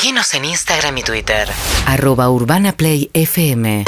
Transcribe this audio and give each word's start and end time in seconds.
Seguinos 0.00 0.32
en 0.34 0.44
Instagram 0.44 0.96
y 0.98 1.02
Twitter. 1.02 1.48
arroba 1.86 2.30
urbanaplayfm 2.30 3.82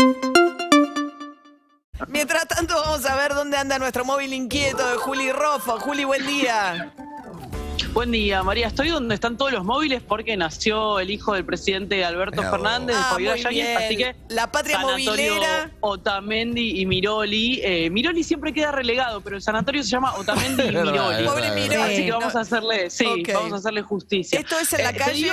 Mientras 2.08 2.48
tanto, 2.48 2.74
vamos 2.74 3.06
a 3.06 3.14
ver 3.14 3.32
dónde 3.34 3.56
anda 3.56 3.78
nuestro 3.78 4.04
móvil 4.04 4.32
inquieto 4.34 4.84
de 4.90 4.96
Juli 4.96 5.30
Rofo. 5.30 5.78
Juli, 5.78 6.02
buen 6.02 6.26
día. 6.26 6.92
Buen 7.92 8.10
día, 8.10 8.42
María. 8.42 8.66
Estoy 8.66 8.88
donde 8.88 9.14
están 9.14 9.36
todos 9.36 9.52
los 9.52 9.64
móviles 9.64 10.02
porque 10.02 10.36
nació 10.36 10.98
el 10.98 11.10
hijo 11.12 11.34
del 11.34 11.44
presidente 11.44 12.04
Alberto 12.04 12.42
Fernández, 12.42 12.96
de 12.96 13.02
Ah, 13.02 13.08
Fabiola 13.12 13.34
muy 13.36 13.42
Yáñez, 13.44 13.76
así 13.78 13.96
que 13.96 14.16
La 14.30 14.50
patria 14.50 14.80
sanatorio 14.80 15.12
movilera. 15.34 15.70
Otamendi 15.78 16.80
y 16.80 16.86
Miroli. 16.86 17.60
Eh, 17.62 17.88
Miroli 17.88 18.24
siempre 18.24 18.52
queda 18.52 18.72
relegado, 18.72 19.20
pero 19.20 19.36
el 19.36 19.42
sanatorio 19.42 19.84
se 19.84 19.90
llama 19.90 20.14
Otamendi 20.16 20.60
y 20.64 20.66
Miroli. 20.72 21.24
Pobre. 21.24 21.76
Así 21.76 22.04
que 22.04 22.10
vamos 22.10 22.34
a 22.34 22.40
hacerle, 22.40 22.90
sí, 22.90 23.22
vamos 23.32 23.52
a 23.52 23.56
hacerle 23.56 23.82
justicia. 23.82 24.40
¿Esto 24.40 24.58
es 24.58 24.72
en 24.72 24.82
la 24.82 24.90
Eh, 24.90 24.96
calle? 24.96 25.32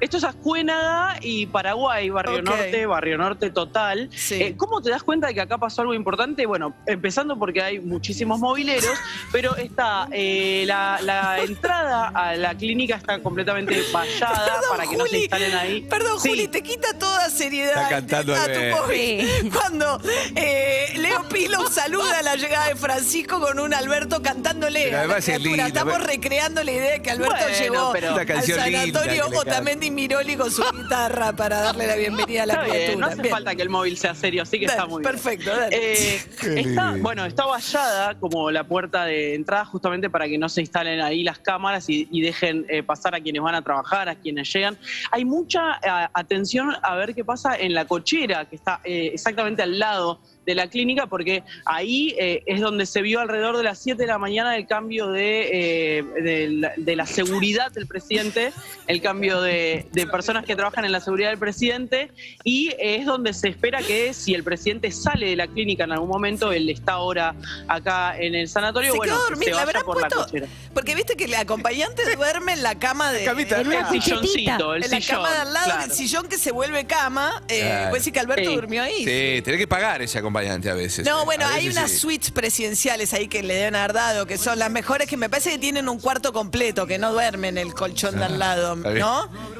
Esto 0.00 0.16
es 0.16 0.24
Ascuénaga 0.24 1.18
y 1.20 1.46
Paraguay, 1.46 2.10
Barrio. 2.10 2.42
Norte, 2.42 2.86
Barrio 2.86 3.18
Norte 3.18 3.50
total. 3.50 4.08
Sí. 4.14 4.42
Eh, 4.42 4.54
¿Cómo 4.56 4.80
te 4.82 4.90
das 4.90 5.02
cuenta 5.02 5.26
de 5.28 5.34
que 5.34 5.40
acá 5.40 5.58
pasó 5.58 5.82
algo 5.82 5.94
importante? 5.94 6.46
Bueno, 6.46 6.74
empezando 6.86 7.38
porque 7.38 7.62
hay 7.62 7.78
muchísimos 7.80 8.38
mobileros, 8.40 8.98
pero 9.32 9.56
está 9.56 10.08
eh, 10.12 10.64
la, 10.66 10.98
la 11.02 11.40
entrada 11.42 12.08
a 12.08 12.34
la 12.36 12.54
clínica 12.56 12.96
está 12.96 13.20
completamente 13.22 13.80
vallada 13.92 14.44
Perdón, 14.44 14.70
para 14.70 14.86
que 14.86 14.96
no 14.96 15.06
se 15.06 15.18
instalen 15.18 15.54
ahí. 15.54 15.80
Perdón, 15.82 16.18
Sí. 16.20 16.28
Juli, 16.30 16.48
te 16.48 16.62
quita 16.62 16.98
toda 16.98 17.30
seriedad 17.30 17.82
Está 17.84 17.88
cantando 17.88 18.34
a 18.34 18.46
tu 18.46 18.60
móvil. 18.82 19.50
Cuando 19.52 20.00
eh, 20.34 20.92
Leo 21.10 21.28
Pilo 21.28 21.66
saluda 21.68 22.22
la 22.22 22.36
llegada 22.36 22.68
de 22.68 22.76
Francisco 22.76 23.40
con 23.40 23.58
un 23.58 23.74
Alberto 23.74 24.22
cantándole. 24.22 24.84
Pero 24.84 24.90
a 24.90 24.92
la 24.92 25.00
además 25.00 25.28
es 25.28 25.40
lindo, 25.42 25.66
Estamos 25.66 25.94
pero- 25.94 26.06
recreando 26.06 26.62
la 26.62 26.70
idea 26.70 26.90
de 26.92 27.02
que 27.02 27.10
Alberto 27.10 27.34
Bueno, 27.34 27.58
llegó 27.58 27.92
pero- 27.92 28.14
al 28.14 28.26
canción 28.26 28.62
linda 28.64 28.80
sanatorio 29.00 29.26
Otamendi 29.40 29.90
Miroli 29.90 30.36
con 30.36 30.50
su 30.52 30.62
guitarra 30.70 31.32
para 31.32 31.60
darle 31.62 31.88
la 31.88 31.96
bienvenida 31.96 32.44
a 32.44 32.46
la 32.46 32.62
bien, 32.62 32.70
criatura. 32.76 33.06
no 33.06 33.12
hace 33.12 33.22
Bien. 33.22 33.34
falta 33.34 33.54
que 33.56 33.62
el 33.62 33.70
móvil 33.70 33.96
sea 33.98 34.14
serio, 34.14 34.42
así 34.42 34.60
que 34.60 34.66
Dale, 34.66 34.78
está 34.78 34.86
muy 34.88 35.02
bien. 35.02 35.12
perfecto, 35.12 35.50
dale. 35.50 35.76
Eh, 35.76 36.20
está, 36.56 36.94
bueno, 37.00 37.24
está 37.24 37.44
vallada 37.44 38.14
como 38.20 38.50
la 38.52 38.62
puerta 38.64 39.04
de 39.04 39.34
entrada 39.34 39.64
justamente 39.64 40.10
para 40.10 40.28
que 40.28 40.38
no 40.38 40.48
se 40.48 40.60
instalen 40.60 41.00
ahí 41.00 41.24
las 41.24 41.40
cámaras 41.40 41.88
y, 41.88 42.06
y 42.12 42.20
dejen 42.20 42.66
eh, 42.68 42.84
pasar 42.84 43.16
a 43.16 43.20
quienes 43.20 43.42
van 43.42 43.56
a 43.56 43.62
trabajar, 43.62 44.08
a 44.08 44.14
quienes 44.14 44.52
llegan. 44.52 44.78
Hay 45.10 45.24
mucha 45.24 45.74
eh, 45.82 46.08
atención 46.14 46.72
a 46.82 46.94
ver 46.94 47.16
qué 47.16 47.24
pasa 47.24 47.56
en 47.56 47.74
la 47.74 47.84
cochera, 47.86 48.44
que 48.48 48.54
está 48.54 48.80
eh, 48.84 49.10
exactamente 49.12 49.62
al 49.62 49.76
lado 49.78 50.20
de 50.46 50.54
la 50.54 50.68
clínica, 50.68 51.06
porque 51.06 51.42
ahí 51.64 52.14
eh, 52.18 52.42
es 52.46 52.60
donde 52.60 52.86
se 52.86 53.02
vio 53.02 53.20
alrededor 53.20 53.56
de 53.56 53.62
las 53.62 53.78
7 53.78 54.00
de 54.00 54.06
la 54.08 54.18
mañana 54.18 54.56
el 54.56 54.66
cambio 54.66 55.08
de, 55.08 55.98
eh, 55.98 56.02
de, 56.22 56.48
la, 56.50 56.72
de 56.76 56.96
la 56.96 57.06
seguridad 57.06 57.70
del 57.72 57.86
presidente, 57.86 58.52
el 58.86 59.00
cambio 59.02 59.40
de, 59.42 59.86
de 59.92 60.06
personas 60.06 60.44
que 60.44 60.56
trabajan 60.56 60.84
en 60.84 60.92
la 60.92 61.00
seguridad 61.00 61.28
del 61.30 61.38
presidente, 61.38 62.10
y 62.42 62.72
es 62.78 63.06
donde 63.06 63.32
se 63.34 63.48
espera 63.48 63.80
que 63.82 64.14
si 64.14 64.34
el 64.34 64.42
presidente 64.44 64.90
sale 64.90 65.28
de 65.30 65.36
la 65.36 65.46
clínica 65.46 65.84
en 65.84 65.92
algún 65.92 66.08
momento, 66.08 66.52
él 66.52 66.68
está 66.70 66.92
ahora 66.92 67.34
acá 67.68 68.16
en 68.18 68.34
el 68.34 68.48
sanatorio, 68.48 68.92
Se 68.92 68.96
bueno, 68.98 69.18
dormir, 69.18 69.48
se 69.50 69.54
la 69.54 69.64
vaya 69.64 69.80
por 69.80 70.00
la 70.00 70.08
cochera. 70.08 70.46
Porque 70.74 70.94
viste 70.94 71.16
que 71.16 71.24
el 71.24 71.34
acompañante 71.34 72.02
duerme 72.16 72.52
en 72.54 72.62
la 72.62 72.78
cama 72.78 73.12
de. 73.12 73.24
camita. 73.24 73.60
en 73.60 73.72
El 73.72 73.86
silloncito, 74.02 74.74
el 74.74 74.84
en 74.84 74.90
la 74.90 75.00
sillón. 75.00 75.16
cama 75.22 75.32
de 75.32 75.38
al 75.40 75.52
lado, 75.52 75.64
claro. 75.66 75.84
el 75.84 75.90
sillón 75.92 76.28
que 76.28 76.38
se 76.38 76.50
vuelve 76.50 76.86
cama. 76.86 77.42
Eh, 77.48 77.60
Claro. 77.60 77.90
Puede 77.90 78.00
decir 78.00 78.12
que 78.12 78.20
Alberto 78.20 78.50
Sí. 78.50 78.54
durmió 78.56 78.82
ahí. 78.82 79.04
Sí, 79.04 79.42
tenés 79.42 79.58
que 79.60 79.66
pagar 79.68 80.00
ese 80.02 80.22
acompañante 80.30 80.70
a 80.70 80.74
veces. 80.74 81.04
No, 81.04 81.22
eh. 81.22 81.24
bueno, 81.24 81.46
hay 81.46 81.68
unas 81.68 81.90
sí. 81.90 81.98
suites 81.98 82.30
presidenciales 82.30 83.12
ahí 83.12 83.28
que 83.28 83.42
le 83.42 83.54
deben 83.54 83.74
haber 83.74 83.92
dado, 83.92 84.26
que 84.26 84.38
son 84.38 84.58
las 84.58 84.70
mejores, 84.70 85.08
que 85.08 85.16
me 85.16 85.28
parece 85.28 85.50
que 85.50 85.58
tienen 85.58 85.88
un 85.88 85.98
cuarto 85.98 86.32
completo, 86.32 86.86
que 86.86 86.98
no 86.98 87.12
duermen 87.12 87.58
en 87.58 87.66
el 87.66 87.74
colchón 87.74 88.16
de 88.16 88.24
al 88.24 88.38
lado, 88.38 88.76
está 88.76 88.90
bien. 88.90 89.00
¿no? 89.00 89.59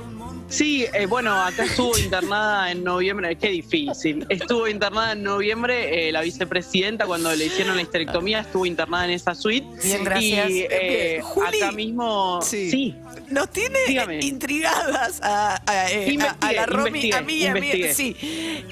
Sí, 0.50 0.84
eh, 0.92 1.06
bueno, 1.06 1.32
acá 1.40 1.64
estuvo 1.64 1.96
internada 2.04 2.72
en 2.72 2.82
noviembre, 2.82 3.36
qué 3.36 3.48
difícil. 3.50 4.26
Estuvo 4.28 4.66
internada 4.66 5.12
en 5.12 5.22
noviembre 5.22 6.08
eh, 6.08 6.12
la 6.12 6.22
vicepresidenta 6.22 7.06
cuando 7.06 7.32
le 7.36 7.46
hicieron 7.46 7.76
la 7.76 7.82
histerectomía, 7.82 8.40
estuvo 8.40 8.66
internada 8.66 9.04
en 9.04 9.12
esa 9.12 9.34
suite. 9.36 9.64
Bien, 9.82 10.02
gracias. 10.02 10.50
Y 10.50 10.60
eh, 10.68 11.08
Bien. 11.12 11.22
Juli. 11.22 11.62
acá 11.62 11.72
mismo, 11.72 12.42
Sí. 12.42 12.70
sí. 12.70 12.94
Nos 13.30 13.48
tiene 13.50 13.78
Dígame. 13.86 14.18
intrigadas 14.24 15.20
a, 15.22 15.62
a, 15.64 15.92
eh, 15.92 16.18
a- 16.20 16.48
a 16.48 16.52
la 16.52 16.66
Romy, 16.66 17.12
a 17.12 17.20
mí 17.20 17.34
y 17.34 17.46
a 17.46 17.54
mí. 17.54 17.70
Sí. 17.94 18.16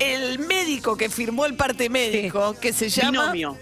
El 0.00 0.40
médico 0.40 0.96
que 0.96 1.08
firmó 1.08 1.46
el 1.46 1.54
parte 1.54 1.88
médico, 1.88 2.56
que 2.60 2.72
se 2.72 2.88
llama. 2.88 3.30
Binomio. 3.32 3.56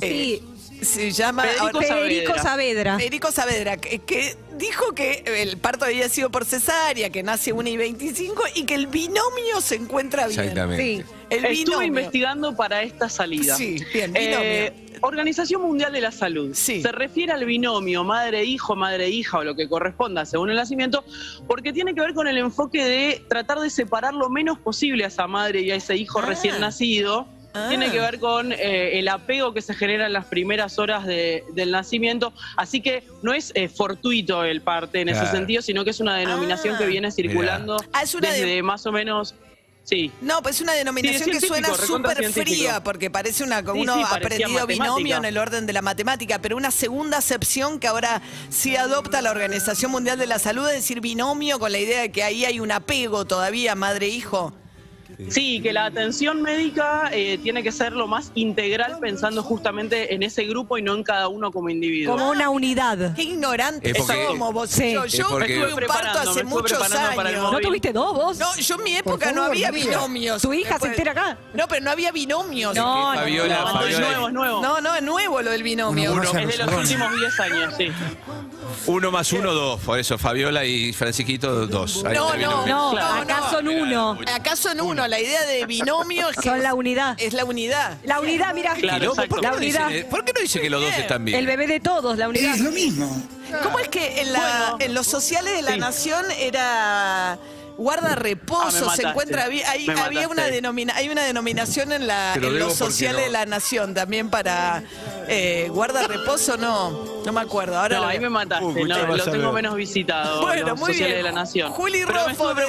eh, 0.00 0.40
se 0.84 1.10
llama. 1.10 1.42
Federico 1.42 1.64
ahora- 1.66 1.80
Federico 1.88 2.38
Saavedra. 2.38 2.96
Federico 2.98 3.32
Saavedra, 3.32 3.76
que, 3.76 3.98
que 4.00 4.36
dijo 4.58 4.92
que 4.94 5.24
el 5.26 5.56
parto 5.58 5.84
había 5.84 6.08
sido 6.08 6.30
por 6.30 6.44
cesárea, 6.44 7.10
que 7.10 7.22
nace 7.22 7.52
1 7.52 7.68
y 7.68 7.76
25 7.76 8.42
y 8.54 8.64
que 8.64 8.74
el 8.74 8.86
binomio 8.86 9.60
se 9.60 9.76
encuentra 9.76 10.26
bien. 10.26 10.40
Exactamente. 10.40 10.82
Sí. 10.82 11.04
El 11.30 11.44
Estuve 11.46 11.54
binomio. 11.64 11.86
investigando 11.86 12.56
para 12.56 12.82
esta 12.82 13.08
salida. 13.08 13.56
Sí, 13.56 13.82
bien, 13.92 14.12
binomio. 14.12 14.38
Eh, 14.40 14.72
Organización 15.04 15.62
Mundial 15.62 15.92
de 15.92 16.00
la 16.00 16.12
Salud. 16.12 16.50
Sí. 16.54 16.80
Se 16.80 16.92
refiere 16.92 17.32
al 17.32 17.44
binomio 17.44 18.04
madre-hijo, 18.04 18.76
madre-hija 18.76 19.38
o 19.38 19.42
lo 19.44 19.56
que 19.56 19.68
corresponda 19.68 20.24
según 20.24 20.50
el 20.50 20.56
nacimiento, 20.56 21.04
porque 21.48 21.72
tiene 21.72 21.92
que 21.92 22.00
ver 22.02 22.14
con 22.14 22.28
el 22.28 22.38
enfoque 22.38 22.84
de 22.84 23.24
tratar 23.28 23.58
de 23.58 23.68
separar 23.70 24.14
lo 24.14 24.28
menos 24.30 24.58
posible 24.60 25.02
a 25.04 25.08
esa 25.08 25.26
madre 25.26 25.62
y 25.62 25.72
a 25.72 25.74
ese 25.74 25.96
hijo 25.96 26.20
Ah. 26.20 26.26
recién 26.26 26.60
nacido. 26.60 27.26
Ah. 27.54 27.66
Tiene 27.68 27.90
que 27.90 28.00
ver 28.00 28.18
con 28.18 28.52
eh, 28.52 28.98
el 28.98 29.08
apego 29.08 29.52
que 29.52 29.60
se 29.60 29.74
genera 29.74 30.06
en 30.06 30.12
las 30.14 30.24
primeras 30.26 30.78
horas 30.78 31.04
de- 31.06 31.44
del 31.52 31.70
nacimiento. 31.70 32.32
Así 32.56 32.80
que 32.80 33.04
no 33.22 33.34
es 33.34 33.52
eh, 33.54 33.68
fortuito 33.68 34.42
el 34.44 34.62
parte 34.62 35.00
en 35.02 35.10
ese 35.10 35.26
sentido, 35.30 35.60
sino 35.62 35.84
que 35.84 35.90
es 35.90 36.00
una 36.00 36.16
denominación 36.16 36.74
Ah. 36.74 36.78
que 36.78 36.86
viene 36.86 37.10
circulando 37.12 37.76
Ah, 37.92 38.02
es 38.02 38.14
una 38.14 38.30
de- 38.32 38.40
desde 38.40 38.62
más 38.62 38.86
o 38.86 38.92
menos. 38.92 39.34
Sí. 39.84 40.12
No, 40.20 40.40
pues 40.42 40.54
es 40.56 40.60
una 40.62 40.74
denominación 40.74 41.24
Sí, 41.24 41.30
que 41.32 41.40
suena 41.44 41.74
súper 41.74 42.24
fría, 42.32 42.84
porque 42.84 43.10
parece 43.10 43.42
una. 43.42 43.58
Sí, 43.62 43.66
uno 43.74 43.96
sí, 43.96 44.02
ha 44.06 44.14
aprendido 44.14 44.64
binomio 44.66 45.16
en 45.16 45.24
el 45.24 45.36
orden 45.36 45.66
de 45.66 45.72
la 45.72 45.82
matemática, 45.82 46.38
pero 46.38 46.56
una 46.56 46.70
segunda 46.70 47.18
acepción 47.18 47.80
que 47.80 47.88
ahora 47.88 48.22
sí 48.48 48.76
adopta 48.76 49.20
la 49.22 49.32
Organización 49.32 49.90
Mundial 49.90 50.18
de 50.18 50.26
la 50.26 50.38
Salud, 50.38 50.68
es 50.68 50.76
decir, 50.76 51.00
binomio 51.00 51.58
con 51.58 51.72
la 51.72 51.78
idea 51.80 52.00
de 52.00 52.12
que 52.12 52.22
ahí 52.22 52.44
hay 52.44 52.60
un 52.60 52.70
apego 52.70 53.24
todavía 53.24 53.74
madre-hijo. 53.74 54.54
Sí, 55.30 55.60
que 55.60 55.72
la 55.72 55.86
atención 55.86 56.42
médica 56.42 57.10
eh, 57.12 57.38
tiene 57.42 57.62
que 57.62 57.72
ser 57.72 57.92
lo 57.92 58.06
más 58.06 58.30
integral 58.34 58.98
pensando 59.00 59.42
justamente 59.42 60.14
en 60.14 60.22
ese 60.22 60.44
grupo 60.44 60.78
y 60.78 60.82
no 60.82 60.94
en 60.94 61.02
cada 61.02 61.28
uno 61.28 61.50
como 61.52 61.68
individuo. 61.70 62.14
Como 62.16 62.30
una 62.30 62.50
unidad. 62.50 63.14
Qué 63.14 63.22
ignorante 63.22 63.90
Es 63.90 63.98
porque- 63.98 64.26
somos 64.26 64.52
vos. 64.52 64.70
Sí. 64.70 64.92
Yo, 64.92 65.04
Es 65.04 65.12
yo 65.12 65.28
porque- 65.28 65.54
tuve 65.54 65.74
un 65.74 65.80
parto 65.86 66.30
hace 66.30 66.44
muchos 66.44 66.80
años. 66.92 67.52
¿No 67.52 67.60
tuviste 67.60 67.92
dos 67.92 68.14
vos? 68.14 68.38
No, 68.38 68.54
yo 68.56 68.74
en 68.76 68.82
mi 68.84 68.96
época 68.96 69.32
no 69.32 69.44
había 69.44 69.70
binomios. 69.70 70.42
¿Tu 70.42 70.52
hija 70.54 70.68
se 70.78 70.88
Después- 70.88 70.90
entera 70.92 71.12
acá? 71.12 71.38
No, 71.54 71.68
pero 71.68 71.84
no 71.84 71.90
había 71.90 72.12
binomios. 72.12 72.74
No, 72.74 73.12
no, 73.14 73.18
Fabiola, 73.20 73.58
No, 73.60 73.66
Fabiola. 73.72 73.90
es 73.90 73.98
nuevo, 74.00 74.28
es 74.28 74.34
nuevo. 74.34 74.62
No, 74.62 74.80
no, 74.80 74.94
es 74.94 75.02
nuevo 75.02 75.42
lo 75.42 75.50
del 75.50 75.62
binomio. 75.62 76.12
Uno- 76.12 76.22
es 76.22 76.32
de 76.58 76.64
los 76.64 76.74
últimos 76.74 77.10
10 77.18 77.40
años, 77.40 77.74
sí. 77.76 77.92
Uno 78.86 79.10
más 79.10 79.32
uno, 79.32 79.52
dos. 79.52 79.80
Por 79.80 79.98
eso, 79.98 80.18
Fabiola 80.18 80.64
y 80.64 80.92
Francisquito, 80.92 81.66
dos. 81.66 82.04
Ahí 82.04 82.14
No, 82.14 82.26
está 82.26 82.36
el 82.36 82.42
no, 82.42 82.48
binomio. 82.64 82.74
No, 82.74 82.98
acá 82.98 83.40
no. 83.40 83.50
son 83.50 83.68
uno. 83.68 84.18
¿Acaso 84.34 84.70
en 84.70 84.80
uno? 84.80 85.06
La 85.08 85.20
idea 85.20 85.42
de 85.46 85.64
binomio 85.66 86.28
es 86.30 86.36
que 86.42 86.48
Son 86.48 86.62
la 86.62 86.74
unidad. 86.74 87.16
es 87.18 87.32
la 87.32 87.44
unidad. 87.44 87.98
La 88.04 88.20
unidad, 88.20 88.54
mira. 88.54 88.74
Claro, 88.74 88.98
Quilombo, 89.12 89.22
¿por, 89.28 89.40
qué 89.40 89.46
La 89.46 89.50
no 89.52 89.56
unidad. 89.58 89.88
dice, 89.88 90.04
¿Por 90.04 90.24
qué 90.24 90.32
no 90.32 90.40
dice 90.40 90.60
que 90.60 90.70
los 90.70 90.80
dos 90.82 90.94
están 90.96 91.24
bien? 91.24 91.38
El 91.38 91.46
bebé 91.46 91.66
de 91.66 91.80
todos, 91.80 92.16
la 92.18 92.28
unidad. 92.28 92.56
¿Cómo 93.62 93.78
es 93.78 93.88
que 93.88 94.20
en, 94.22 94.32
la, 94.32 94.40
Bueno. 94.40 94.76
en 94.80 94.94
los 94.94 95.06
sociales 95.06 95.52
de 95.54 95.62
la 95.62 95.72
Sí. 95.72 95.78
nación 95.78 96.24
era 96.38 97.38
guarda 97.76 98.12
Ah, 98.12 98.16
reposo? 98.16 98.90
se 98.90 99.02
encuentra 99.02 99.48
bien. 99.48 99.66
Hay, 99.68 99.86
había 99.88 100.28
una 100.28 100.46
denomina, 100.46 100.94
hay 100.96 101.08
una 101.08 101.22
denominación 101.24 101.92
en, 101.92 102.06
la, 102.06 102.34
lo 102.36 102.48
en 102.48 102.58
no. 103.16 103.22
de 103.22 103.28
la 103.30 103.46
nación 103.46 103.94
también 103.94 104.30
para 104.30 104.82
eh, 105.28 105.68
guarda 105.70 106.06
reposo, 106.06 106.56
no, 106.56 107.22
no 107.24 107.32
me 107.32 107.40
acuerdo. 107.40 107.78
Ahora 107.78 107.96
No, 107.96 108.02
lo 108.02 108.08
ahí 108.08 108.20
me 108.20 108.28
mataste, 108.30 108.64
Uh, 108.64 108.86
no, 108.86 109.16
lo 109.16 109.24
tengo 109.24 109.52
menos 109.52 109.74
visitado. 109.74 110.42
Bueno, 110.42 110.74
muy 110.76 110.92
sociales 110.92 111.14
bien. 111.14 111.16
de 111.18 111.22
la 111.22 111.32
Nación. 111.32 111.72
Juli 111.72 112.00
Pero 112.06 112.06
me 112.06 112.18
Roffo 112.18 112.30
estuve 112.30 112.54
de- 112.62 112.66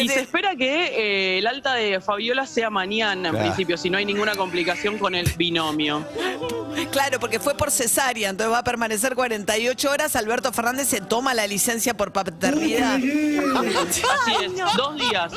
Y 0.00 0.08
se 0.08 0.20
espera 0.20 0.56
que 0.56 0.86
eh, 0.86 1.38
el 1.38 1.46
alta 1.46 1.74
de 1.74 2.00
Fabiola 2.00 2.46
sea 2.46 2.70
mañana, 2.70 3.28
en 3.30 3.36
principio, 3.36 3.76
si 3.76 3.90
no 3.90 3.98
hay 3.98 4.04
ninguna 4.04 4.34
complicación 4.34 4.98
con 4.98 5.14
el 5.14 5.30
binomio. 5.36 6.04
Claro, 6.90 7.18
porque 7.18 7.40
fue 7.40 7.54
por 7.54 7.70
cesárea, 7.70 8.28
entonces 8.28 8.52
va 8.52 8.58
a 8.58 8.64
permanecer 8.64 9.14
48 9.14 9.90
horas. 9.90 10.16
Alberto 10.16 10.52
Fernández 10.52 10.88
se 10.88 11.00
toma 11.00 11.34
la 11.34 11.46
licencia 11.46 11.96
por 11.96 12.12
paternidad. 12.12 12.96
Así 12.96 14.02
es, 14.44 14.52
dos 14.76 14.94
días. 14.96 15.32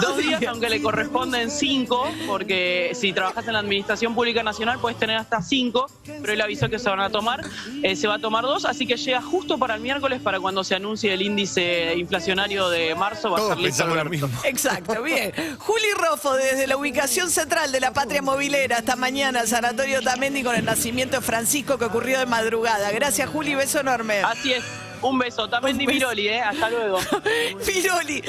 Dos 0.00 0.16
días, 0.18 0.42
aunque 0.48 0.68
le 0.68 0.80
corresponden 0.80 1.50
cinco, 1.50 2.08
porque 2.26 2.92
si 2.94 3.12
trabajas 3.12 3.46
en 3.46 3.54
la 3.54 3.58
Administración 3.60 4.14
Pública 4.14 4.42
Nacional 4.42 4.78
puedes 4.80 4.98
tener 4.98 5.16
hasta 5.16 5.42
cinco, 5.42 5.90
pero 6.04 6.32
él 6.32 6.40
avisó 6.40 6.68
que 6.68 6.78
se 6.78 6.88
van 6.88 7.00
a 7.00 7.10
tomar, 7.10 7.44
eh, 7.82 7.96
se 7.96 8.06
va 8.06 8.14
a 8.14 8.18
tomar 8.18 8.44
dos, 8.44 8.64
así 8.64 8.86
que 8.86 8.96
llega 8.96 9.20
justo 9.20 9.58
para 9.58 9.74
el 9.74 9.80
miércoles 9.80 10.20
para 10.22 10.40
cuando 10.40 10.62
se 10.64 10.74
anuncie 10.74 11.12
el 11.12 11.22
índice 11.22 11.94
inflacionario 11.96 12.68
de 12.68 12.94
marzo, 12.94 13.30
va 13.30 13.38
a 13.38 13.42
estar 13.42 13.58
listo. 13.58 13.77
Pensamos 13.78 13.94
lo 13.94 14.00
Alberto. 14.00 14.26
mismo. 14.28 14.42
Exacto, 14.44 15.02
bien. 15.02 15.32
Juli 15.58 15.92
Rofo, 15.96 16.34
desde 16.34 16.66
la 16.66 16.76
ubicación 16.76 17.30
central 17.30 17.72
de 17.72 17.80
la 17.80 17.92
patria 17.92 18.22
movilera, 18.22 18.78
esta 18.78 18.96
mañana, 18.96 19.40
el 19.40 19.48
Sanatorio 19.48 20.02
Tamendi 20.02 20.42
con 20.42 20.54
el 20.56 20.64
nacimiento 20.64 21.16
de 21.16 21.22
Francisco 21.22 21.78
que 21.78 21.84
ocurrió 21.86 22.18
de 22.18 22.26
madrugada. 22.26 22.90
Gracias, 22.90 23.28
Juli, 23.30 23.54
beso 23.54 23.80
enorme. 23.80 24.20
Así 24.22 24.52
es. 24.52 24.64
Un 25.00 25.16
beso. 25.16 25.48
También 25.48 25.76
Un 25.76 25.78
di 25.78 25.86
beso. 25.86 25.94
Miroli, 25.98 26.28
¿eh? 26.28 26.40
Hasta 26.40 26.70
luego. 26.70 26.98
Miroli. 27.66 28.22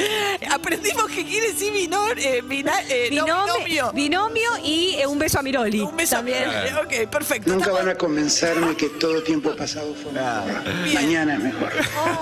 Aprendimos 0.51 1.07
que 1.07 1.25
quiere 1.25 1.51
decir 1.51 1.74
eh, 1.75 2.44
eh, 2.90 3.10
no, 3.12 3.25
Binomio, 3.25 3.92
binomio. 3.92 4.50
y 4.63 4.96
eh, 5.00 5.07
un 5.07 5.18
beso 5.18 5.40
a 5.40 5.42
Miroli. 5.42 5.80
Un 5.81 5.98
beso 5.98 6.18
también. 6.18 6.44
también. 6.44 6.75
Ok, 6.78 7.10
perfecto. 7.10 7.51
Nunca 7.51 7.72
van 7.72 7.90
a 7.90 7.96
convencerme 7.96 8.75
que 8.78 8.90
todo 8.90 9.24
tiempo 9.24 9.56
pasado 9.56 9.96
fue 9.96 10.12
mejor. 10.12 10.63
Mañana 10.94 11.34
es 11.34 11.40
mejor. 11.40 11.72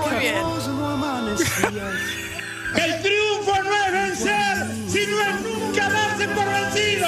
Muy 0.10 0.20
bien. 0.20 0.44
El 2.76 3.02
triunfo 3.02 3.64
no 3.64 3.86
es 3.86 3.92
vencer, 3.92 4.68
sino 4.88 5.20
es 5.22 5.42
nunca 5.42 5.90
darse 5.90 6.28
por 6.30 6.46
vencido. 6.46 7.08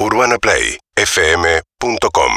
UrbanaPlayFM.com 0.00 2.32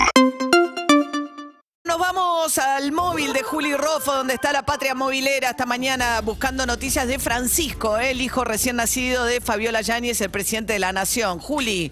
Nos 1.84 2.00
vamos 2.00 2.58
al 2.58 2.92
móvil 2.92 3.34
de 3.34 3.44
Juli 3.44 3.76
Rofo, 3.76 4.14
donde 4.14 4.34
está 4.36 4.54
la 4.54 4.66
patria 4.66 4.96
movilera 4.96 5.50
esta 5.50 5.66
mañana 5.66 6.22
buscando 6.22 6.66
noticias 6.66 7.08
de 7.08 7.20
Francisco, 7.20 7.98
eh, 7.98 8.12
el 8.12 8.22
hijo 8.22 8.44
recién 8.44 8.76
nacido 8.78 9.26
de 9.26 9.42
Fabiola 9.42 9.82
Yáñez, 9.82 10.22
el 10.22 10.30
presidente 10.30 10.74
de 10.74 10.80
la 10.80 10.94
Nación. 10.94 11.40
Juli. 11.40 11.92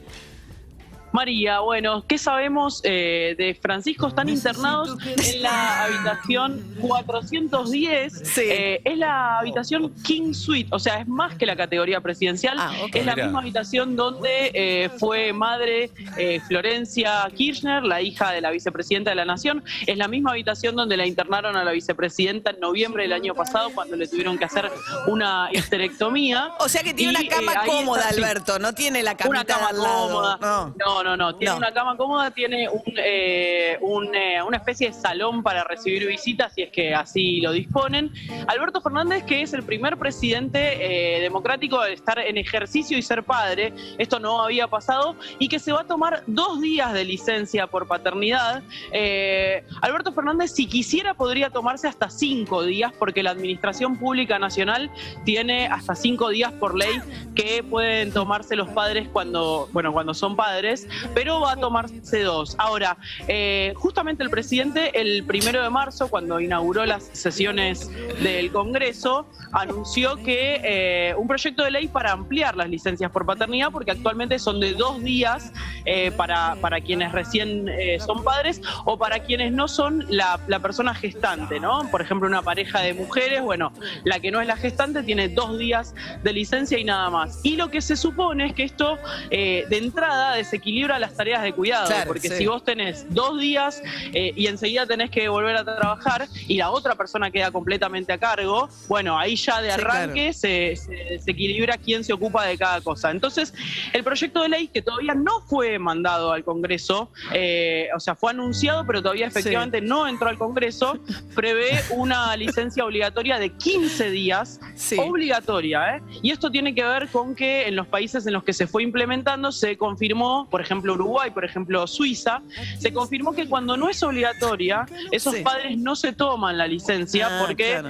María, 1.11 1.59
bueno, 1.61 2.03
¿qué 2.07 2.17
sabemos 2.17 2.81
eh, 2.83 3.35
de 3.37 3.57
Francisco? 3.59 4.07
Están 4.07 4.29
internados 4.29 4.95
en 5.05 5.41
la 5.41 5.83
habitación 5.85 6.63
410. 6.81 8.13
Sí. 8.23 8.41
Eh, 8.43 8.81
es 8.85 8.97
la 8.97 9.39
habitación 9.39 9.93
King 10.03 10.33
Suite, 10.33 10.69
o 10.71 10.79
sea, 10.79 10.99
es 11.01 11.07
más 11.07 11.35
que 11.35 11.45
la 11.45 11.55
categoría 11.55 11.99
presidencial. 12.01 12.57
Ah, 12.59 12.71
ok. 12.83 12.95
Es 12.95 13.05
la 13.05 13.13
Mira. 13.15 13.25
misma 13.25 13.39
habitación 13.39 13.95
donde 13.95 14.51
eh, 14.53 14.89
fue 14.99 15.33
madre 15.33 15.89
eh, 16.17 16.41
Florencia 16.47 17.27
Kirchner, 17.35 17.83
la 17.83 18.01
hija 18.01 18.31
de 18.31 18.41
la 18.41 18.51
vicepresidenta 18.51 19.09
de 19.09 19.15
la 19.15 19.25
Nación. 19.25 19.63
Es 19.87 19.97
la 19.97 20.07
misma 20.07 20.31
habitación 20.31 20.75
donde 20.75 20.95
la 20.95 21.05
internaron 21.07 21.55
a 21.55 21.63
la 21.63 21.71
vicepresidenta 21.71 22.51
en 22.51 22.59
noviembre 22.59 23.03
del 23.03 23.13
año 23.13 23.33
pasado, 23.33 23.69
cuando 23.73 23.95
le 23.95 24.07
tuvieron 24.07 24.37
que 24.37 24.45
hacer 24.45 24.69
una 25.07 25.49
histerectomía. 25.51 26.51
O 26.59 26.69
sea 26.69 26.83
que 26.83 26.93
tiene 26.93 27.13
Y, 27.13 27.15
una 27.25 27.27
cama 27.35 27.53
eh, 27.53 27.67
cómoda, 27.67 28.01
está. 28.09 28.15
Alberto, 28.15 28.59
no 28.59 28.73
tiene 28.73 29.01
la 29.03 29.15
camita 29.15 29.29
Una 29.29 29.45
cama 29.45 29.67
de 29.71 29.77
al 29.77 29.81
lado. 29.83 30.07
cómoda. 30.07 30.37
No. 30.77 30.98
No, 31.03 31.15
no, 31.15 31.17
no. 31.31 31.35
Tiene 31.35 31.51
No. 31.51 31.57
una 31.57 31.71
cama 31.71 31.95
cómoda, 31.95 32.31
tiene 32.31 32.67
un, 32.67 32.81
eh, 32.97 33.77
un, 33.81 34.13
eh, 34.13 34.41
una 34.43 34.57
especie 34.57 34.87
de 34.87 34.93
salón 34.93 35.41
para 35.43 35.63
recibir 35.63 36.05
visitas, 36.07 36.53
si 36.53 36.63
es 36.63 36.71
que 36.71 36.93
así 36.93 37.39
lo 37.39 37.51
disponen. 37.53 38.11
Alberto 38.47 38.81
Fernández, 38.81 39.23
que 39.23 39.41
es 39.41 39.53
el 39.53 39.63
primer 39.63 39.97
presidente 39.97 41.17
eh, 41.17 41.21
democrático 41.21 41.81
de 41.81 41.93
estar 41.93 42.19
en 42.19 42.37
ejercicio 42.37 42.97
y 42.97 43.01
ser 43.01 43.23
padre, 43.23 43.73
esto 43.97 44.19
no 44.19 44.41
había 44.41 44.67
pasado, 44.67 45.15
y 45.39 45.47
que 45.47 45.59
se 45.59 45.71
va 45.71 45.81
a 45.81 45.87
tomar 45.87 46.23
dos 46.27 46.59
días 46.59 46.91
de 46.91 47.05
licencia 47.05 47.67
por 47.67 47.87
paternidad. 47.87 48.61
Eh, 48.91 49.63
Alberto 49.81 50.11
Fernández, 50.11 50.51
si 50.51 50.67
quisiera, 50.67 51.13
podría 51.13 51.49
tomarse 51.49 51.87
hasta 51.87 52.09
cinco 52.09 52.63
días, 52.63 52.91
porque 52.99 53.23
la 53.23 53.31
Administración 53.31 53.97
Pública 53.97 54.37
Nacional 54.39 54.89
tiene 55.23 55.67
hasta 55.67 55.95
cinco 55.95 56.29
días 56.29 56.51
por 56.53 56.77
ley 56.77 56.99
que 57.35 57.63
pueden 57.63 58.11
tomarse 58.11 58.55
los 58.57 58.67
padres 58.69 59.07
cuando, 59.13 59.69
bueno, 59.71 59.93
cuando 59.93 60.13
son 60.13 60.35
padres, 60.35 60.87
pero 61.13 61.41
va 61.41 61.53
a 61.53 61.55
tomarse 61.55 62.23
dos. 62.23 62.55
Ahora, 62.57 62.97
eh, 63.27 63.73
justamente 63.75 64.23
el 64.23 64.29
presidente, 64.29 64.99
el 64.99 65.23
primero 65.23 65.61
de 65.61 65.69
marzo, 65.69 66.09
cuando 66.09 66.39
inauguró 66.39 66.85
las 66.85 67.03
sesiones 67.13 67.89
del 68.21 68.51
Congreso, 68.51 69.27
anunció 69.51 70.15
que 70.17 70.61
eh, 70.63 71.15
un 71.15 71.27
proyecto 71.27 71.63
de 71.63 71.71
ley 71.71 71.87
para 71.87 72.11
ampliar 72.11 72.55
las 72.55 72.69
licencias 72.69 73.11
por 73.11 73.25
paternidad, 73.25 73.71
porque 73.71 73.91
actualmente 73.91 74.39
son 74.39 74.59
de 74.59 74.73
dos 74.73 75.01
días 75.03 75.51
eh, 75.85 76.11
para, 76.11 76.55
para 76.61 76.81
quienes 76.81 77.11
recién 77.11 77.69
son 77.99 78.23
padres 78.23 78.61
o 78.85 78.97
para 78.97 79.19
quienes 79.19 79.51
no 79.51 79.67
son 79.67 80.05
la, 80.09 80.39
persona 80.61 80.93
gestante, 80.93 81.59
¿no? 81.59 81.89
Por 81.89 82.01
ejemplo, 82.01 82.27
una 82.27 82.41
pareja 82.41 82.81
de 82.81 82.93
mujeres, 82.93 83.41
bueno, 83.41 83.71
la 84.03 84.19
que 84.19 84.29
no 84.29 84.41
es 84.41 84.47
la 84.47 84.57
gestante 84.57 85.03
tiene 85.03 85.29
dos 85.29 85.57
días 85.57 85.95
de 86.23 86.33
licencia 86.33 86.77
y 86.77 86.83
nada 86.83 87.09
más. 87.09 87.39
Y 87.43 87.55
lo 87.55 87.69
que 87.69 87.81
se 87.81 87.95
supone 87.95 88.47
es 88.47 88.53
que 88.53 88.63
esto 88.63 88.97
de 89.29 89.65
entrada 89.71 90.35
desequilibra 90.35 90.78
las 90.87 91.13
tareas 91.15 91.43
de 91.43 91.53
cuidado, 91.53 91.87
Claro, 91.87 92.07
porque 92.07 92.29
sí. 92.29 92.35
si 92.37 92.47
vos 92.47 92.63
tenés 92.63 93.05
dos 93.13 93.39
días 93.39 93.81
eh, 94.13 94.33
y 94.35 94.47
enseguida 94.47 94.85
tenés 94.85 95.09
que 95.11 95.27
volver 95.27 95.55
a 95.57 95.63
trabajar 95.65 96.27
y 96.47 96.57
la 96.57 96.71
otra 96.71 96.95
persona 96.95 97.29
queda 97.31 97.51
completamente 97.51 98.13
a 98.13 98.17
cargo, 98.17 98.69
bueno, 98.87 99.17
ahí 99.17 99.35
ya 99.35 99.61
de 99.61 99.69
Sí, 99.69 99.73
arranque 99.81 100.33
se, 100.33 100.75
se 100.75 100.91
desequilibra 100.91 101.77
quién 101.77 102.03
se 102.03 102.13
ocupa 102.13 102.45
de 102.45 102.57
cada 102.57 102.81
cosa. 102.81 103.11
Entonces, 103.11 103.53
el 103.93 104.03
proyecto 104.03 104.41
de 104.41 104.49
ley 104.49 104.67
que 104.67 104.81
todavía 104.81 105.13
no 105.13 105.41
fue 105.41 105.77
mandado 105.79 106.31
al 106.31 106.43
Congreso, 106.43 107.09
eh, 107.33 107.89
o 107.95 107.99
sea, 107.99 108.15
fue 108.15 108.31
anunciado, 108.31 108.85
pero 108.85 109.01
todavía 109.01 109.27
efectivamente 109.27 109.81
no 109.81 110.07
entró 110.07 110.29
al 110.29 110.37
Congreso, 110.37 110.97
prevé 111.35 111.79
una 111.91 112.35
licencia 112.37 112.85
obligatoria 112.85 113.37
de 113.37 113.49
15 113.51 114.09
días 114.11 114.59
obligatoria, 114.97 115.97
¿eh? 115.97 116.01
Y 116.21 116.31
esto 116.31 116.49
tiene 116.49 116.73
que 116.73 116.83
ver 116.83 117.07
con 117.09 117.35
que 117.35 117.67
en 117.67 117.75
los 117.75 117.87
países 117.87 118.25
en 118.25 118.33
los 118.33 118.43
que 118.43 118.53
se 118.53 118.67
fue 118.67 118.83
implementando 118.83 119.51
se 119.51 119.77
confirmó, 119.77 120.47
por 120.49 120.61
ejemplo 120.61 120.68
Uruguay, 120.77 121.31
por 121.31 121.43
ejemplo 121.45 121.85
Suiza, 121.87 122.41
se 122.77 122.93
confirmó 122.93 123.33
que 123.33 123.47
cuando 123.47 123.75
no 123.75 123.89
es 123.89 124.01
obligatoria, 124.03 124.85
esos 125.11 125.35
Sí. 125.35 125.41
padres 125.41 125.77
no 125.77 125.95
se 125.95 126.13
toman 126.13 126.57
la 126.57 126.67
licencia 126.67 127.27
Ah, 127.29 127.43
porque 127.45 127.69
claro. 127.79 127.89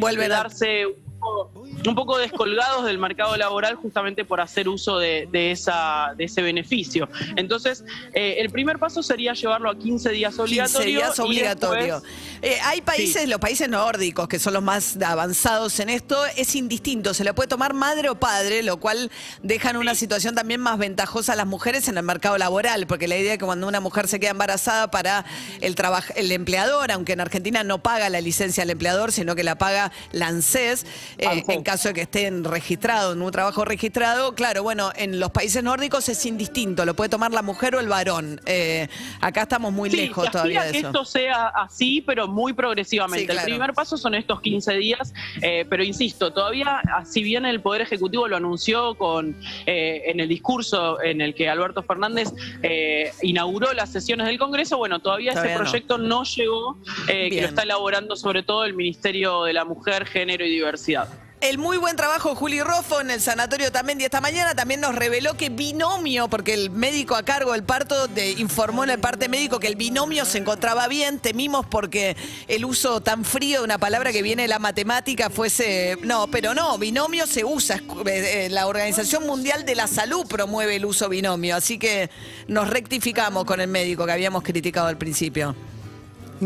Vuelven 0.00 0.24
a- 0.32 0.36
quedarse 0.36 0.86
un 0.86 1.18
poco, 1.20 1.63
un 1.88 1.94
poco 1.94 2.18
descolgados 2.18 2.84
del 2.84 2.98
mercado 2.98 3.36
laboral 3.36 3.74
justamente 3.76 4.24
por 4.24 4.40
hacer 4.40 4.68
uso 4.68 4.98
de, 4.98 5.28
de 5.30 5.50
esa, 5.50 6.14
de 6.16 6.24
ese 6.24 6.42
beneficio. 6.42 7.08
Entonces, 7.36 7.84
eh, 8.12 8.36
el 8.38 8.50
primer 8.50 8.78
paso 8.78 9.02
sería 9.02 9.32
llevarlo 9.34 9.70
a 9.70 9.78
15 9.78 10.10
días 10.10 10.30
15 10.34 10.42
obligatorios. 10.42 10.86
días 10.86 11.18
obligatorio. 11.18 12.02
Eh, 12.42 12.58
hay 12.64 12.80
países, 12.80 13.22
Sí. 13.22 13.28
los 13.28 13.38
países 13.40 13.68
nórdicos, 13.68 14.28
que 14.28 14.38
son 14.38 14.54
los 14.54 14.62
más 14.62 14.96
avanzados 15.02 15.78
en 15.80 15.88
esto, 15.88 16.16
es 16.36 16.54
indistinto. 16.54 17.14
Se 17.14 17.24
le 17.24 17.32
puede 17.34 17.48
tomar 17.48 17.74
madre 17.74 18.08
o 18.08 18.14
padre, 18.16 18.62
lo 18.62 18.78
cual 18.78 19.10
deja 19.42 19.70
en 19.70 19.76
una 19.76 19.94
situación 19.94 20.34
también 20.34 20.60
más 20.60 20.78
ventajosa 20.78 21.32
a 21.34 21.36
las 21.36 21.46
mujeres 21.46 21.88
en 21.88 21.96
el 21.96 22.02
mercado 22.04 22.36
laboral, 22.38 22.86
porque 22.86 23.08
la 23.08 23.16
idea 23.16 23.34
es 23.34 23.38
que 23.38 23.44
cuando 23.44 23.66
una 23.68 23.80
mujer 23.80 24.08
se 24.08 24.20
queda 24.20 24.30
embarazada 24.30 24.90
para 24.90 25.24
el, 25.60 25.74
el 26.16 26.32
empleador, 26.32 26.90
aunque 26.92 27.12
en 27.12 27.20
Argentina 27.20 27.62
no 27.64 27.82
paga 27.82 28.08
la 28.10 28.20
licencia 28.20 28.62
al 28.62 28.70
empleador, 28.70 29.12
sino 29.12 29.34
que 29.34 29.44
la 29.44 29.56
paga 29.56 29.92
la 30.12 30.28
ANSES, 30.28 30.84
eh, 31.18 31.44
en 31.48 31.62
caso 31.74 31.88
de 31.88 31.94
que 31.94 32.02
estén 32.02 32.44
registrados, 32.44 33.16
en 33.16 33.22
un 33.22 33.32
trabajo 33.32 33.64
registrado, 33.64 34.34
claro, 34.36 34.62
bueno, 34.62 34.92
en 34.94 35.18
los 35.18 35.32
países 35.32 35.60
nórdicos 35.64 36.08
es 36.08 36.24
indistinto, 36.24 36.84
lo 36.84 36.94
puede 36.94 37.10
tomar 37.10 37.32
la 37.32 37.42
mujer 37.42 37.74
o 37.74 37.80
el 37.80 37.88
varón. 37.88 38.40
Eh, 38.46 38.86
acá 39.20 39.42
estamos 39.42 39.72
muy 39.72 39.90
Sí, 39.90 39.96
lejos 39.96 40.30
todavía 40.30 40.62
de 40.62 40.70
que 40.72 40.78
eso. 40.78 40.86
esto 40.88 41.04
sea 41.04 41.48
así, 41.48 42.00
pero 42.00 42.28
muy 42.28 42.52
progresivamente. 42.52 43.22
Sí, 43.22 43.26
claro. 43.26 43.40
El 43.48 43.52
primer 43.54 43.72
paso 43.74 43.96
son 43.96 44.14
estos 44.14 44.40
15 44.40 44.72
días, 44.74 45.12
eh, 45.42 45.66
pero 45.68 45.82
insisto, 45.82 46.32
todavía, 46.32 46.80
ah, 46.92 47.04
si 47.04 47.24
bien 47.24 47.44
el 47.44 47.60
Poder 47.60 47.82
Ejecutivo 47.82 48.28
lo 48.28 48.36
anunció 48.36 48.94
con 48.94 49.36
eh, 49.66 50.02
en 50.06 50.20
el 50.20 50.28
discurso 50.28 51.02
en 51.02 51.20
el 51.20 51.34
que 51.34 51.48
Alberto 51.48 51.82
Fernández 51.82 52.28
eh, 52.62 53.12
inauguró 53.22 53.72
las 53.72 53.90
sesiones 53.90 54.28
del 54.28 54.38
Congreso, 54.38 54.78
bueno, 54.78 55.00
todavía, 55.00 55.32
Todavía 55.32 55.54
ese 55.54 55.58
no. 55.58 55.64
proyecto 55.70 55.98
no, 55.98 56.22
llegó, 56.22 56.78
eh, 57.08 57.30
que 57.30 57.40
lo 57.42 57.48
está 57.48 57.62
elaborando 57.64 58.14
sobre 58.14 58.44
todo 58.44 58.64
el 58.64 58.74
Ministerio 58.74 59.42
de 59.42 59.52
la 59.54 59.64
Mujer, 59.64 60.06
Género 60.06 60.44
y 60.46 60.50
Diversidad. 60.50 61.08
El 61.44 61.58
muy 61.58 61.76
buen 61.76 61.94
trabajo 61.94 62.34
Juli 62.34 62.62
Roffo 62.62 63.02
en 63.02 63.10
el 63.10 63.20
sanatorio 63.20 63.70
también. 63.70 63.98
De 63.98 64.06
esta 64.06 64.22
mañana 64.22 64.54
también 64.54 64.80
nos 64.80 64.94
reveló 64.94 65.34
que 65.36 65.50
binomio, 65.50 66.26
porque 66.28 66.54
el 66.54 66.70
médico 66.70 67.16
a 67.16 67.22
cargo 67.22 67.52
del 67.52 67.64
parto 67.64 68.08
de- 68.08 68.30
informó 68.32 68.82
en 68.82 68.88
el 68.88 68.98
parte 68.98 69.28
médico 69.28 69.60
que 69.60 69.66
el 69.66 69.76
binomio 69.76 70.24
se 70.24 70.38
encontraba 70.38 70.88
bien, 70.88 71.18
temimos 71.18 71.66
porque 71.66 72.16
el 72.48 72.64
uso 72.64 73.02
tan 73.02 73.26
frío 73.26 73.58
de 73.58 73.64
una 73.64 73.76
palabra 73.76 74.10
que 74.10 74.22
viene 74.22 74.44
de 74.44 74.48
la 74.48 74.58
matemática 74.58 75.28
fuese... 75.28 75.98
No, 76.02 76.28
pero 76.28 76.54
no, 76.54 76.78
binomio 76.78 77.26
se 77.26 77.44
usa, 77.44 77.76
eh, 77.76 78.46
eh, 78.46 78.48
la 78.48 78.66
Organización 78.66 79.26
Mundial 79.26 79.66
de 79.66 79.74
la 79.74 79.86
Salud 79.86 80.26
promueve 80.26 80.76
el 80.76 80.86
uso 80.86 81.10
binomio, 81.10 81.56
así 81.56 81.78
que 81.78 82.08
nos 82.48 82.70
rectificamos 82.70 83.44
con 83.44 83.60
el 83.60 83.68
médico 83.68 84.06
que 84.06 84.12
habíamos 84.12 84.44
criticado 84.44 84.86
al 84.86 84.96
principio. 84.96 85.54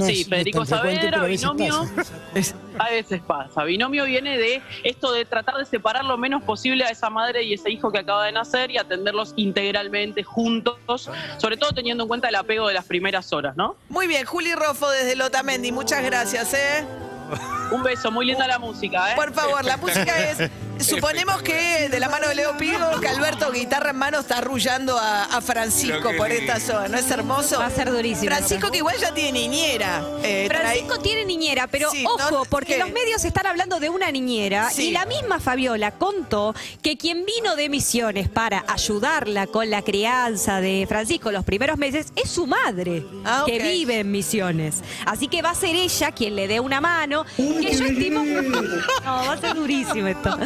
Sí, 0.07 0.25
Federico 0.25 0.65
Saavedra, 0.65 1.25
binomio. 1.25 1.89
A 2.79 2.91
veces 2.91 3.21
pasa. 3.27 3.65
Binomio 3.65 4.05
viene 4.05 4.39
de 4.39 4.63
esto 4.85 5.13
de 5.13 5.25
tratar 5.25 5.57
de 5.57 5.65
separar 5.65 6.05
lo 6.05 6.17
menos 6.17 6.43
posible 6.45 6.85
a 6.85 6.91
esa 6.91 7.11
madre 7.11 7.43
y 7.43 7.55
ese 7.55 7.71
hijo 7.71 7.91
que 7.91 7.99
acaba 7.99 8.27
de 8.27 8.33
nacer 8.33 8.71
y 8.71 8.79
atenderlos 8.79 9.33
integralmente 9.37 10.23
juntos, 10.23 11.11
sobre 11.39 11.57
todo 11.57 11.73
teniendo 11.73 12.05
en 12.05 12.09
cuenta 12.09 12.29
el 12.29 12.37
apego 12.37 12.69
de 12.69 12.75
las 12.75 12.85
primeras 12.85 13.33
horas, 13.33 13.57
¿no? 13.57 13.77
Muy 13.89 14.07
bien, 14.07 14.25
Juli 14.25 14.55
Roffo 14.55 14.89
desde 14.91 15.17
Lotamendi, 15.17 15.73
muchas 15.73 16.05
gracias, 16.05 16.55
¿eh? 16.55 16.85
Un 17.71 17.83
beso, 17.83 18.11
muy 18.11 18.25
linda 18.27 18.47
la 18.47 18.59
música, 18.59 19.13
¿eh? 19.13 19.17
Por 19.17 19.33
favor, 19.35 19.65
la 19.65 19.77
música 19.77 20.31
es. 20.31 20.51
Suponemos 20.79 21.43
que 21.43 21.89
de 21.89 21.99
la 21.99 22.09
mano 22.09 22.29
de 22.29 22.37
Leo 22.37 22.57
Pigo, 22.57 23.01
que 23.01 23.09
Alberto, 23.09 23.51
guitarra 23.51 23.91
en 23.91 23.97
mano, 23.97 24.21
está 24.21 24.39
arrullando 24.39 24.97
a, 24.97 25.25
a 25.25 25.41
Francisco 25.41 26.11
por 26.17 26.31
esta 26.31 26.61
zona. 26.61 26.87
¿No 26.87 26.99
es 26.99 27.11
hermoso? 27.11 27.59
Va 27.59 27.67
a 27.67 27.71
ser 27.71 27.91
durísimo. 27.91 28.31
Francisco, 28.33 28.71
que 28.71 28.79
igual 28.79 28.97
ya 28.97 29.13
tiene 29.13 29.33
niñera. 29.41 30.03
eh, 30.23 30.47
trae- 30.49 30.61
Francisco 30.61 31.01
tiene 31.01 31.25
niñera, 31.25 31.67
pero 31.67 31.91
Sí, 31.91 32.05
ojo, 32.07 32.31
no, 32.31 32.45
porque 32.45 32.75
¿qué? 32.75 32.79
los 32.79 32.93
medios 32.93 33.25
están 33.25 33.47
hablando 33.49 33.81
de 33.81 33.91
una 33.91 34.13
niñera 34.13 34.71
Sí. 34.71 34.91
y 34.91 34.93
la 34.93 35.05
misma 35.05 35.41
Fabiola 35.41 35.91
contó 35.91 36.55
que 36.81 36.97
quien 36.97 37.25
vino 37.25 37.57
de 37.57 37.69
Misiones 37.69 38.29
para 38.29 38.65
ayudarla 38.69 39.49
con 39.49 39.69
la 39.71 39.83
crianza 39.83 40.61
de 40.61 40.87
Francisco 40.89 41.33
los 41.33 41.45
primeros 41.45 41.77
meses 41.77 42.13
es 42.15 42.31
su 42.31 42.47
madre, 42.47 43.05
Ah, 43.25 43.43
que 43.47 43.59
vive 43.59 43.99
en 43.99 44.13
Misiones. 44.13 44.77
Así 45.07 45.27
que 45.27 45.43
va 45.43 45.51
a 45.51 45.55
ser 45.57 45.75
ella 45.75 46.13
quien 46.13 46.37
le 46.37 46.47
dé 46.47 46.61
una 46.61 46.81
mano, 46.81 47.18
que 47.37 47.73
yo 47.77 47.85
estimo... 47.87 48.23
No, 49.05 49.13
va 49.27 49.33
a 49.33 49.39
ser 49.39 49.55
durísimo 49.55 50.07
esto. 50.09 50.37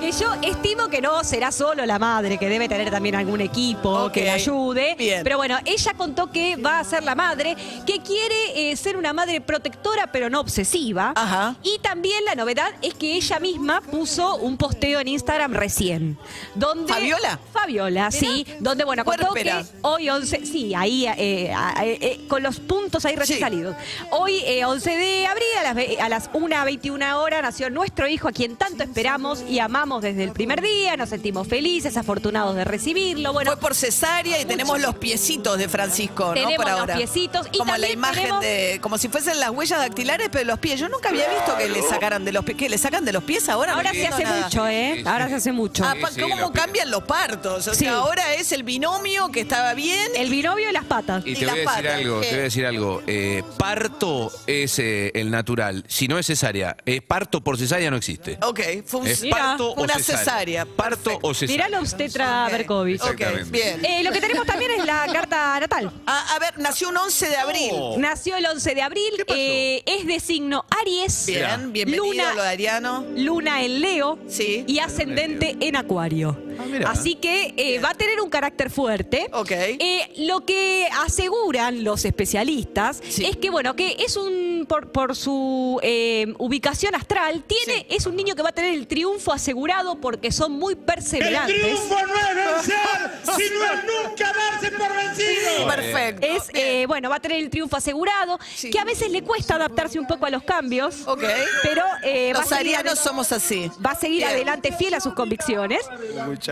Que 0.00 0.10
yo 0.12 0.34
estimo 0.42 0.88
que 0.88 1.00
no 1.00 1.22
será 1.22 1.52
solo 1.52 1.86
la 1.86 1.98
madre, 1.98 2.36
que 2.38 2.48
debe 2.48 2.68
tener 2.68 2.90
también 2.90 3.14
algún 3.14 3.40
equipo 3.40 4.10
que 4.12 4.24
la 4.24 4.34
ayude. 4.34 4.94
bien. 4.98 5.22
Pero 5.22 5.36
bueno, 5.36 5.56
ella 5.64 5.92
contó 5.96 6.30
que 6.32 6.56
va 6.56 6.80
a 6.80 6.84
ser 6.84 7.04
la 7.04 7.14
madre, 7.14 7.56
que 7.86 8.00
quiere 8.02 8.70
eh, 8.72 8.76
ser 8.76 8.96
una 8.96 9.12
madre 9.12 9.40
protectora 9.40 10.10
pero 10.10 10.28
no 10.30 10.40
obsesiva. 10.40 11.12
Ajá. 11.14 11.54
Y 11.62 11.78
también 11.78 12.24
la 12.24 12.34
novedad 12.34 12.72
es 12.82 12.94
que 12.94 13.14
ella 13.14 13.38
misma 13.38 13.80
puso 13.80 14.36
un 14.36 14.56
posteo 14.56 15.00
en 15.00 15.08
Instagram 15.08 15.52
recién. 15.52 16.18
Donde, 16.54 16.92
¿Fabiola? 16.92 17.38
Fabiola, 17.52 18.10
sí. 18.10 18.46
Donde, 18.60 18.84
bueno, 18.84 19.04
contó 19.04 19.20
que 19.34 19.42
Puérpera. 19.44 19.64
hoy 19.82 20.08
11, 20.08 20.44
sí, 20.46 20.74
ahí 20.74 21.06
eh, 21.06 21.52
eh, 21.80 22.20
con 22.28 22.42
los 22.42 22.58
puntos 22.60 23.04
ahí 23.04 23.14
recién 23.14 23.38
Sí. 23.38 23.42
salidos. 23.44 23.76
Hoy, 24.10 24.40
eh, 24.44 24.64
11 24.64 24.90
de 24.96 25.26
abril, 25.26 25.46
a 25.60 25.62
las, 25.62 25.74
ve- 25.74 25.98
a 26.00 26.08
las 26.08 26.17
1.21 26.32 27.14
horas, 27.14 27.42
nació 27.42 27.70
nuestro 27.70 28.08
hijo, 28.08 28.28
a 28.28 28.32
quien 28.32 28.56
tanto 28.56 28.82
esperamos 28.82 29.42
y 29.48 29.58
amamos 29.58 30.02
desde 30.02 30.24
el 30.24 30.32
primer 30.32 30.60
día. 30.60 30.96
Nos 30.96 31.08
sentimos 31.10 31.46
felices, 31.48 31.96
afortunados 31.96 32.54
de 32.56 32.64
recibirlo. 32.64 33.32
Bueno, 33.32 33.52
Fue 33.52 33.60
por 33.60 33.74
cesárea 33.74 34.40
y 34.40 34.44
tenemos 34.44 34.80
los 34.80 34.96
piecitos 34.96 35.58
de 35.58 35.68
Francisco, 35.68 36.26
¿no? 36.28 36.34
Tenemos 36.34 36.56
Por 36.56 36.66
los 36.70 36.80
ahora. 36.80 36.96
piecitos 36.96 37.46
y 37.52 37.58
como 37.58 37.76
la 37.76 37.90
imagen 37.90 38.22
tenemos- 38.24 38.40
de. 38.42 38.78
Como 38.82 38.98
si 38.98 39.08
fuesen 39.08 39.38
las 39.40 39.50
huellas 39.50 39.78
dactilares, 39.78 40.28
pero 40.30 40.40
de 40.40 40.44
los 40.46 40.58
pies. 40.58 40.80
Yo 40.80 40.88
nunca 40.88 41.08
había 41.10 41.28
visto 41.28 41.56
que 41.56 41.68
le 41.68 41.82
sacaran 41.82 42.24
de 42.24 42.32
los 42.32 42.44
pies. 42.44 42.56
¿Qué? 42.58 42.68
¿Le 42.68 42.78
sacan 42.78 43.04
de 43.04 43.12
los 43.12 43.22
pies 43.24 43.48
ahora? 43.48 43.72
No 43.72 43.76
ahora 43.78 43.90
se 43.90 43.96
entiendo 43.96 44.16
hace 44.16 44.24
nada. 44.24 44.44
mucho, 44.44 44.68
¿eh? 44.68 45.02
Ahora 45.06 45.28
se 45.28 45.34
hace 45.36 45.52
mucho. 45.52 45.84
Ah, 45.84 45.94
Sí, 46.10 46.20
¿Cómo 46.22 46.36
los 46.36 46.50
cambian 46.52 46.90
los 46.90 47.02
partos? 47.04 47.66
O 47.68 47.74
Sí. 47.74 47.80
sea, 47.80 47.96
ahora 47.96 48.34
es 48.34 48.50
el 48.52 48.62
binomio 48.62 49.30
que 49.30 49.40
estaba 49.40 49.74
bien. 49.74 50.10
El 50.16 50.30
binomio 50.30 50.68
y 50.70 50.72
las 50.72 50.84
patas. 50.84 51.24
Y 51.26 51.32
Y 51.32 51.34
te 51.34 51.44
las 51.46 51.54
voy 51.54 51.60
a 51.60 51.70
decir 51.70 51.82
patas, 51.84 51.98
algo, 52.00 52.20
te 52.20 52.30
voy 52.30 52.38
a 52.38 52.42
decir 52.42 52.66
algo. 52.66 53.02
Eh, 53.06 53.42
parto 53.58 54.32
es 54.46 54.78
eh, 54.78 55.10
el 55.14 55.30
natural. 55.30 55.84
Si 55.86 56.07
no 56.08 56.18
es 56.18 56.26
cesárea, 56.26 56.76
eh, 56.86 57.00
parto 57.00 57.40
por 57.42 57.56
cesárea 57.58 57.90
no 57.90 57.96
existe. 57.98 58.38
Ok, 58.42 58.60
fue 58.86 59.00
un- 59.00 59.06
Es 59.06 59.20
Mira, 59.22 59.36
parto 59.36 59.72
o 59.72 59.82
una 59.82 59.94
cesárea. 59.94 60.18
cesárea. 60.18 60.64
Parto 60.66 61.04
Perfecto. 61.04 61.28
o 61.28 61.34
cesárea. 61.34 61.56
Mirá 61.66 61.68
la 61.68 61.80
obstetra 61.80 62.46
Ok, 62.46 62.52
Berkovich. 62.52 63.00
Ok, 63.02 63.10
Exactamente. 63.12 63.50
bien. 63.50 63.84
Eh, 63.84 64.02
lo 64.02 64.10
que 64.12 64.20
tenemos 64.20 64.46
también 64.46 64.70
es 64.72 64.84
la 64.86 65.06
carta 65.12 65.60
natal. 65.60 65.92
Ah, 66.06 66.34
a 66.34 66.38
ver, 66.38 66.58
nació 66.58 66.88
un 66.88 66.96
11 66.96 67.28
de 67.28 67.36
abril. 67.36 67.70
Oh. 67.74 67.96
Nació 67.98 68.36
el 68.36 68.46
11 68.46 68.74
de 68.74 68.82
abril, 68.82 69.10
¿Qué 69.18 69.24
pasó? 69.26 69.38
eh, 69.38 69.82
es 69.86 70.06
de 70.06 70.18
signo 70.18 70.64
Aries. 70.80 71.26
Bien, 71.26 71.72
bienvenido 71.72 72.04
Luna, 72.06 72.32
lo 72.34 72.42
de 72.42 72.48
Ariano. 72.48 73.06
Luna 73.14 73.62
en 73.62 73.80
Leo 73.82 74.18
Sí. 74.28 74.64
y 74.66 74.78
ascendente 74.78 75.56
en 75.60 75.76
Acuario. 75.76 76.47
Ah. 76.58 76.90
Así 76.90 77.14
que 77.16 77.54
eh, 77.56 77.78
va 77.80 77.90
a 77.90 77.94
tener 77.94 78.20
un 78.20 78.30
carácter 78.30 78.70
fuerte. 78.70 79.28
Ok. 79.32 79.50
Eh, 79.52 80.10
lo 80.18 80.44
que 80.44 80.88
aseguran 81.04 81.84
los 81.84 82.04
especialistas 82.04 83.00
Sí. 83.08 83.24
es 83.24 83.36
que, 83.36 83.50
bueno, 83.50 83.74
que 83.76 83.96
es 84.00 84.16
un, 84.16 84.66
por, 84.68 84.90
por 84.90 85.14
su 85.16 85.78
eh, 85.82 86.34
ubicación 86.38 86.94
astral, 86.94 87.44
tiene, 87.46 87.86
es 87.88 88.06
un 88.06 88.16
niño 88.16 88.34
que 88.34 88.42
va 88.42 88.50
a 88.50 88.52
tener 88.52 88.74
el 88.74 88.86
triunfo 88.86 89.32
asegurado 89.32 90.00
porque 90.00 90.32
son 90.32 90.52
muy 90.52 90.74
El 90.74 90.78
perseverantes. 90.80 91.60
triunfo 91.60 91.94
no 91.94 92.14
es 92.14 92.34
vencer, 92.34 93.10
sino 93.24 93.64
es 93.64 94.08
nunca 94.08 94.32
darse 94.32 94.70
por 94.72 94.94
vencido. 94.94 95.66
Perfecto. 95.68 96.26
Es, 96.26 96.42
eh, 96.54 96.86
bueno, 96.86 97.10
va 97.10 97.16
a 97.16 97.20
tener 97.20 97.38
el 97.38 97.50
triunfo 97.50 97.76
asegurado, 97.76 98.38
Sí. 98.54 98.70
que 98.70 98.78
a 98.78 98.84
veces 98.84 99.10
le 99.10 99.22
cuesta 99.22 99.54
adaptarse 99.56 99.98
un 99.98 100.06
poco 100.06 100.26
a 100.26 100.30
los 100.30 100.42
cambios, 100.42 101.06
Ok. 101.06 101.22
pero 101.62 101.82
eh, 102.02 102.32
va, 102.32 102.40
a 102.40 102.42
Los 102.42 102.48
seguir 102.48 102.76
somos 102.96 103.32
así. 103.32 103.70
va 103.84 103.90
a 103.92 103.94
seguir 103.94 104.18
Bien. 104.18 104.30
adelante 104.30 104.72
fiel 104.72 104.94
a 104.94 105.00
sus 105.00 105.14
convicciones 105.14 105.80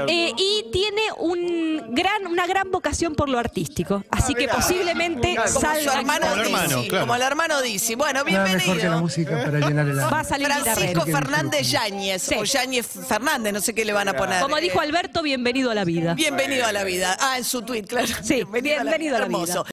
Eh, 0.08 0.32
y 0.36 0.66
tiene 0.72 1.02
un 1.18 1.94
gran, 1.94 2.26
una 2.26 2.46
gran 2.46 2.70
vocación 2.70 3.14
por 3.14 3.28
lo 3.28 3.38
artístico, 3.38 4.04
así 4.10 4.34
que 4.34 4.48
posiblemente 4.48 5.34
Como 5.36 5.48
su 5.48 5.60
salga 5.60 5.98
hermano 6.00 6.26
Como 6.26 6.34
el 6.40 6.46
hermano, 6.46 6.82
claro. 6.88 7.00
como 7.00 7.14
el 7.14 7.22
hermano 7.22 7.62
Dizzy. 7.62 7.94
Bueno, 7.94 8.24
Nada 8.24 8.44
mejor 8.44 8.58
que 8.60 8.66
la 8.66 8.72
bienvenido. 8.74 9.00
música 9.00 9.42
para 9.44 9.60
llenar 9.60 9.88
el 9.88 9.98
va 9.98 10.20
a 10.20 10.24
salir 10.24 10.48
Francisco. 10.48 11.06
Fernández 11.06 11.70
Yáñez 11.70 12.22
Sí. 12.22 12.34
o 12.38 12.44
Yáñez 12.44 12.86
Fernández, 12.86 13.52
no 13.52 13.60
sé 13.60 13.74
qué 13.74 13.84
le 13.84 13.92
van 13.92 14.08
a 14.08 14.14
poner. 14.14 14.40
Como 14.42 14.56
dijo 14.56 14.80
Eh, 14.80 14.84
Alberto, 14.86 15.22
bienvenido 15.22 15.70
a 15.70 15.74
la 15.74 15.84
vida. 15.84 16.14
Bienvenido 16.14 16.66
a 16.66 16.72
la 16.72 16.84
vida. 16.84 17.16
Ah, 17.20 17.38
en 17.38 17.44
su 17.44 17.62
tweet, 17.62 17.84
claro. 17.84 18.08
Sí, 18.22 18.34
bienvenido 18.36 18.80
a 18.80 18.84
la 18.84 18.98
vida. 18.98 19.18
Hermoso. 19.18 19.64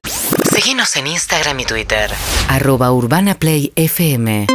Seguinos 0.50 0.96
en 0.96 1.06
Instagram 1.08 1.60
y 1.60 1.64
Twitter. 1.64 2.10
arroba 2.48 2.92
urbanaplayfm 2.92 4.46